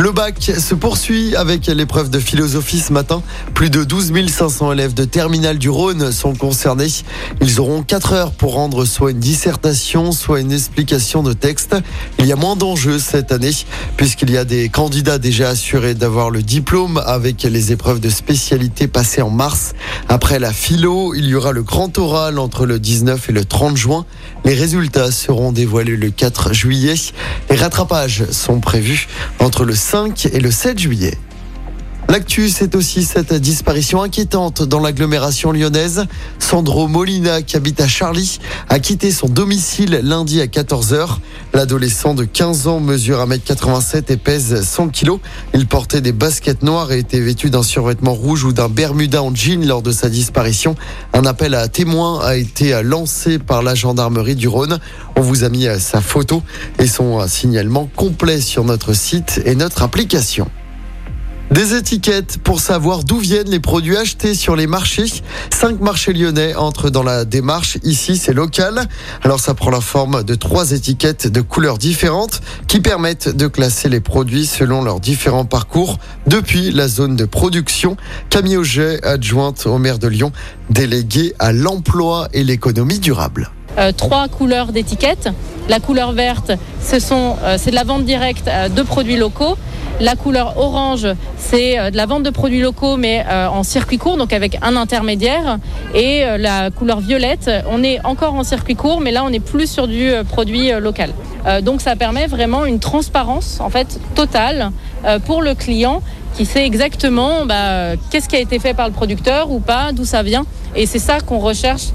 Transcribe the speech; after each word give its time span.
Le 0.00 0.12
bac 0.12 0.40
se 0.40 0.76
poursuit 0.76 1.34
avec 1.34 1.66
l'épreuve 1.66 2.08
de 2.08 2.20
philosophie 2.20 2.78
ce 2.78 2.92
matin. 2.92 3.20
Plus 3.52 3.68
de 3.68 3.82
12 3.82 4.12
500 4.28 4.70
élèves 4.70 4.94
de 4.94 5.04
terminale 5.04 5.58
du 5.58 5.70
Rhône 5.70 6.12
sont 6.12 6.34
concernés. 6.34 6.86
Ils 7.40 7.58
auront 7.58 7.82
4 7.82 8.12
heures 8.12 8.30
pour 8.30 8.52
rendre 8.52 8.84
soit 8.84 9.10
une 9.10 9.18
dissertation, 9.18 10.12
soit 10.12 10.38
une 10.38 10.52
explication 10.52 11.24
de 11.24 11.32
texte. 11.32 11.74
Il 12.20 12.26
y 12.26 12.32
a 12.32 12.36
moins 12.36 12.54
d'enjeux 12.54 13.00
cette 13.00 13.32
année 13.32 13.50
puisqu'il 13.96 14.30
y 14.30 14.36
a 14.36 14.44
des 14.44 14.68
candidats 14.68 15.18
déjà 15.18 15.48
assurés 15.48 15.94
d'avoir 15.94 16.30
le 16.30 16.44
diplôme 16.44 17.02
avec 17.04 17.42
les 17.42 17.72
épreuves 17.72 17.98
de 17.98 18.08
spécialité 18.08 18.86
passées 18.86 19.22
en 19.22 19.30
mars. 19.30 19.72
Après 20.08 20.38
la 20.38 20.52
philo, 20.52 21.12
il 21.16 21.26
y 21.26 21.34
aura 21.34 21.50
le 21.50 21.64
grand 21.64 21.98
oral 21.98 22.38
entre 22.38 22.66
le 22.66 22.78
19 22.78 23.30
et 23.30 23.32
le 23.32 23.44
30 23.44 23.76
juin. 23.76 24.06
Les 24.44 24.54
résultats 24.54 25.10
seront 25.10 25.50
dévoilés 25.50 25.96
le 25.96 26.10
4 26.10 26.54
juillet. 26.54 26.94
Les 27.50 27.56
rattrapages 27.56 28.30
sont 28.30 28.60
prévus 28.60 29.08
entre 29.40 29.64
le 29.64 29.74
5 29.90 30.26
et 30.34 30.40
le 30.40 30.50
7 30.50 30.78
juillet. 30.78 31.14
L'actu, 32.10 32.48
c'est 32.48 32.74
aussi 32.74 33.04
cette 33.04 33.34
disparition 33.34 34.02
inquiétante 34.02 34.62
dans 34.62 34.80
l'agglomération 34.80 35.52
lyonnaise. 35.52 36.06
Sandro 36.38 36.88
Molina, 36.88 37.42
qui 37.42 37.54
habite 37.54 37.82
à 37.82 37.86
Charlie, 37.86 38.38
a 38.70 38.78
quitté 38.78 39.10
son 39.10 39.28
domicile 39.28 40.00
lundi 40.02 40.40
à 40.40 40.46
14h. 40.46 41.18
L'adolescent 41.52 42.14
de 42.14 42.24
15 42.24 42.66
ans 42.66 42.80
mesure 42.80 43.18
1m87 43.18 44.10
et 44.10 44.16
pèse 44.16 44.62
100 44.62 44.88
kg. 44.88 45.18
Il 45.52 45.66
portait 45.66 46.00
des 46.00 46.12
baskets 46.12 46.62
noires 46.62 46.92
et 46.92 47.00
était 47.00 47.20
vêtu 47.20 47.50
d'un 47.50 47.62
survêtement 47.62 48.14
rouge 48.14 48.42
ou 48.44 48.54
d'un 48.54 48.70
bermuda 48.70 49.22
en 49.22 49.34
jean 49.34 49.66
lors 49.66 49.82
de 49.82 49.92
sa 49.92 50.08
disparition. 50.08 50.76
Un 51.12 51.26
appel 51.26 51.54
à 51.54 51.68
témoins 51.68 52.20
a 52.24 52.36
été 52.36 52.82
lancé 52.82 53.38
par 53.38 53.62
la 53.62 53.74
gendarmerie 53.74 54.34
du 54.34 54.48
Rhône. 54.48 54.78
On 55.14 55.20
vous 55.20 55.44
a 55.44 55.50
mis 55.50 55.66
sa 55.78 56.00
photo 56.00 56.42
et 56.78 56.86
son 56.86 57.28
signalement 57.28 57.86
complet 57.94 58.40
sur 58.40 58.64
notre 58.64 58.94
site 58.94 59.42
et 59.44 59.54
notre 59.54 59.82
application. 59.82 60.48
Des 61.50 61.74
étiquettes 61.74 62.38
pour 62.44 62.60
savoir 62.60 63.04
d'où 63.04 63.18
viennent 63.18 63.48
les 63.48 63.58
produits 63.58 63.96
achetés 63.96 64.34
sur 64.34 64.54
les 64.54 64.66
marchés. 64.66 65.06
Cinq 65.50 65.80
marchés 65.80 66.12
lyonnais 66.12 66.54
entrent 66.54 66.90
dans 66.90 67.02
la 67.02 67.24
démarche. 67.24 67.78
Ici, 67.82 68.18
c'est 68.18 68.34
local. 68.34 68.86
Alors, 69.22 69.40
ça 69.40 69.54
prend 69.54 69.70
la 69.70 69.80
forme 69.80 70.24
de 70.24 70.34
trois 70.34 70.72
étiquettes 70.72 71.26
de 71.26 71.40
couleurs 71.40 71.78
différentes 71.78 72.42
qui 72.66 72.80
permettent 72.80 73.28
de 73.34 73.46
classer 73.46 73.88
les 73.88 74.00
produits 74.00 74.46
selon 74.46 74.82
leurs 74.82 75.00
différents 75.00 75.46
parcours 75.46 75.98
depuis 76.26 76.70
la 76.70 76.86
zone 76.86 77.16
de 77.16 77.24
production. 77.24 77.96
Camille 78.28 78.58
Auget, 78.58 79.04
adjointe 79.04 79.66
au 79.66 79.78
maire 79.78 79.98
de 79.98 80.08
Lyon, 80.08 80.32
déléguée 80.68 81.34
à 81.38 81.52
l'emploi 81.52 82.28
et 82.34 82.44
l'économie 82.44 82.98
durable. 82.98 83.50
Euh, 83.78 83.92
trois 83.92 84.28
couleurs 84.28 84.72
d'étiquettes. 84.72 85.30
La 85.68 85.80
couleur 85.80 86.12
verte, 86.12 86.50
euh, 86.50 87.56
c'est 87.58 87.70
de 87.70 87.74
la 87.74 87.84
vente 87.84 88.06
directe 88.06 88.48
euh, 88.48 88.70
de 88.70 88.82
produits 88.82 89.18
locaux. 89.18 89.58
La 90.00 90.16
couleur 90.16 90.56
orange, 90.56 91.06
c'est 91.36 91.90
de 91.90 91.96
la 91.96 92.06
vente 92.06 92.22
de 92.22 92.30
produits 92.30 92.60
locaux, 92.60 92.96
mais 92.96 93.24
en 93.28 93.64
circuit 93.64 93.98
court, 93.98 94.16
donc 94.16 94.32
avec 94.32 94.56
un 94.62 94.76
intermédiaire. 94.76 95.58
Et 95.92 96.22
la 96.38 96.70
couleur 96.70 97.00
violette, 97.00 97.50
on 97.68 97.82
est 97.82 97.98
encore 98.04 98.34
en 98.34 98.44
circuit 98.44 98.76
court, 98.76 99.00
mais 99.00 99.10
là, 99.10 99.24
on 99.24 99.32
est 99.32 99.40
plus 99.40 99.68
sur 99.68 99.88
du 99.88 100.12
produit 100.28 100.70
local. 100.78 101.10
Donc, 101.62 101.80
ça 101.80 101.96
permet 101.96 102.28
vraiment 102.28 102.64
une 102.64 102.78
transparence, 102.78 103.58
en 103.58 103.70
fait, 103.70 103.98
totale 104.14 104.70
pour 105.26 105.42
le 105.42 105.56
client 105.56 106.00
qui 106.36 106.46
sait 106.46 106.64
exactement 106.64 107.44
bah, 107.44 107.96
qu'est-ce 108.10 108.28
qui 108.28 108.36
a 108.36 108.40
été 108.40 108.60
fait 108.60 108.74
par 108.74 108.86
le 108.86 108.92
producteur 108.94 109.50
ou 109.50 109.58
pas, 109.58 109.90
d'où 109.90 110.04
ça 110.04 110.22
vient. 110.22 110.46
Et 110.76 110.86
c'est 110.86 111.00
ça 111.00 111.18
qu'on 111.18 111.40
recherche 111.40 111.88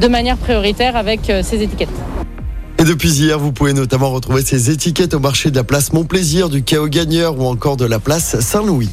de 0.00 0.08
manière 0.08 0.38
prioritaire 0.38 0.96
avec 0.96 1.30
ces 1.44 1.62
étiquettes. 1.62 2.13
Et 2.78 2.84
depuis 2.84 3.10
hier, 3.10 3.38
vous 3.38 3.52
pouvez 3.52 3.72
notamment 3.72 4.10
retrouver 4.10 4.42
ces 4.44 4.70
étiquettes 4.70 5.14
au 5.14 5.20
marché 5.20 5.50
de 5.50 5.56
la 5.56 5.64
place 5.64 5.92
Montplaisir, 5.92 6.48
du 6.48 6.62
Chaos 6.62 6.88
Gagneur 6.88 7.38
ou 7.38 7.46
encore 7.46 7.76
de 7.76 7.84
la 7.84 7.98
place 7.98 8.40
Saint-Louis. 8.40 8.90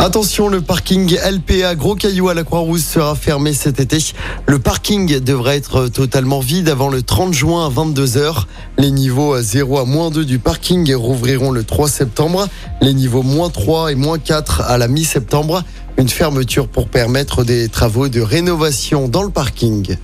Attention, 0.00 0.48
le 0.48 0.60
parking 0.60 1.18
LPA 1.18 1.74
Gros 1.74 1.96
Caillou 1.96 2.28
à 2.28 2.34
la 2.34 2.44
Croix-Rousse 2.44 2.84
sera 2.84 3.16
fermé 3.16 3.52
cet 3.52 3.80
été. 3.80 3.98
Le 4.46 4.60
parking 4.60 5.18
devrait 5.18 5.56
être 5.56 5.88
totalement 5.88 6.38
vide 6.38 6.68
avant 6.68 6.88
le 6.88 7.02
30 7.02 7.34
juin 7.34 7.66
à 7.66 7.68
22h. 7.68 8.44
Les 8.78 8.92
niveaux 8.92 9.40
0 9.40 9.80
à 9.80 9.84
moins 9.84 10.10
2 10.10 10.24
du 10.24 10.38
parking 10.38 10.94
rouvriront 10.94 11.50
le 11.50 11.64
3 11.64 11.88
septembre. 11.88 12.46
Les 12.80 12.94
niveaux 12.94 13.24
moins 13.24 13.50
3 13.50 13.90
et 13.90 13.96
moins 13.96 14.20
4 14.20 14.60
à 14.60 14.78
la 14.78 14.86
mi-septembre. 14.86 15.64
Une 15.96 16.08
fermeture 16.08 16.68
pour 16.68 16.88
permettre 16.88 17.42
des 17.42 17.68
travaux 17.68 18.08
de 18.08 18.20
rénovation 18.20 19.08
dans 19.08 19.24
le 19.24 19.30
parking. 19.30 19.96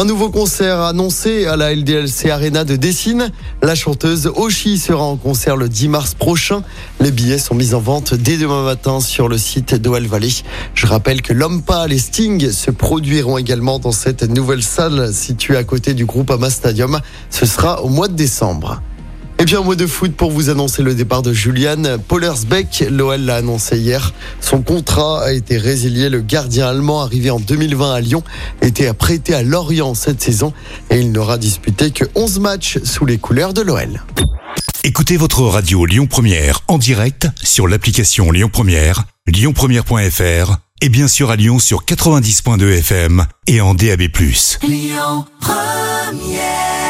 Un 0.00 0.06
nouveau 0.06 0.30
concert 0.30 0.80
annoncé 0.80 1.44
à 1.44 1.56
la 1.56 1.74
LDLC 1.74 2.30
Arena 2.30 2.64
de 2.64 2.74
Dessine. 2.76 3.30
La 3.60 3.74
chanteuse 3.74 4.32
Oshi 4.34 4.78
sera 4.78 5.02
en 5.02 5.16
concert 5.16 5.58
le 5.58 5.68
10 5.68 5.88
mars 5.88 6.14
prochain. 6.14 6.62
Les 7.00 7.10
billets 7.10 7.36
sont 7.36 7.54
mis 7.54 7.74
en 7.74 7.80
vente 7.80 8.14
dès 8.14 8.38
demain 8.38 8.64
matin 8.64 9.00
sur 9.00 9.28
le 9.28 9.36
site 9.36 9.74
d'OL 9.74 10.06
Valley. 10.06 10.30
Je 10.72 10.86
rappelle 10.86 11.20
que 11.20 11.34
l'homme 11.34 11.62
et 11.90 11.98
Sting 11.98 12.50
se 12.50 12.70
produiront 12.70 13.36
également 13.36 13.78
dans 13.78 13.92
cette 13.92 14.22
nouvelle 14.22 14.62
salle 14.62 15.12
située 15.12 15.58
à 15.58 15.64
côté 15.64 15.92
du 15.92 16.06
groupe 16.06 16.30
Ama 16.30 16.48
Stadium. 16.48 16.98
Ce 17.28 17.44
sera 17.44 17.82
au 17.82 17.90
mois 17.90 18.08
de 18.08 18.14
décembre. 18.14 18.80
Et 19.40 19.46
puis 19.46 19.56
un 19.56 19.62
mot 19.62 19.74
de 19.74 19.86
foot 19.86 20.14
pour 20.14 20.30
vous 20.30 20.50
annoncer 20.50 20.82
le 20.82 20.94
départ 20.94 21.22
de 21.22 21.32
Julian 21.32 21.98
Pollersbeck. 22.08 22.84
L'OL 22.90 23.22
l'a 23.22 23.36
annoncé 23.36 23.78
hier. 23.78 24.12
Son 24.42 24.60
contrat 24.60 25.24
a 25.24 25.32
été 25.32 25.56
résilié. 25.56 26.10
Le 26.10 26.20
gardien 26.20 26.68
allemand 26.68 27.00
arrivé 27.00 27.30
en 27.30 27.40
2020 27.40 27.94
à 27.94 28.00
Lyon 28.02 28.22
était 28.60 28.92
prêté 28.92 29.32
à 29.32 29.42
Lorient 29.42 29.94
cette 29.94 30.20
saison 30.20 30.52
et 30.90 30.98
il 30.98 31.10
n'aura 31.10 31.38
disputé 31.38 31.90
que 31.90 32.04
11 32.14 32.38
matchs 32.38 32.78
sous 32.84 33.06
les 33.06 33.16
couleurs 33.16 33.54
de 33.54 33.62
l'OL. 33.62 34.04
Écoutez 34.84 35.16
votre 35.16 35.40
radio 35.44 35.86
Lyon 35.86 36.06
Première 36.06 36.60
en 36.68 36.76
direct 36.76 37.26
sur 37.42 37.66
l'application 37.66 38.32
Lyon 38.32 38.50
Première, 38.52 39.04
lyonpremière.fr 39.26 40.58
et 40.82 40.90
bien 40.90 41.08
sûr 41.08 41.30
à 41.30 41.36
Lyon 41.36 41.58
sur 41.58 41.86
90.2 41.86 42.78
FM 42.80 43.24
et 43.46 43.62
en 43.62 43.72
DAB+. 43.72 44.02
Lyon 44.68 45.24
Première 45.40 46.89